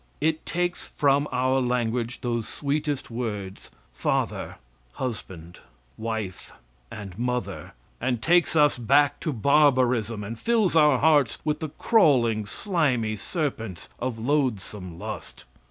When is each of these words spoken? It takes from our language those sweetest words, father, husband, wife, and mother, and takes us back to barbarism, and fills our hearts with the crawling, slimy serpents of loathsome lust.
It 0.19 0.47
takes 0.47 0.87
from 0.87 1.27
our 1.31 1.61
language 1.61 2.21
those 2.21 2.47
sweetest 2.47 3.11
words, 3.11 3.69
father, 3.93 4.55
husband, 4.93 5.59
wife, 5.95 6.51
and 6.89 7.15
mother, 7.19 7.73
and 8.01 8.19
takes 8.19 8.55
us 8.55 8.79
back 8.79 9.19
to 9.19 9.31
barbarism, 9.31 10.23
and 10.23 10.39
fills 10.39 10.75
our 10.75 10.97
hearts 10.97 11.37
with 11.45 11.59
the 11.59 11.69
crawling, 11.69 12.47
slimy 12.47 13.15
serpents 13.15 13.89
of 13.99 14.17
loathsome 14.17 14.97
lust. 14.97 15.45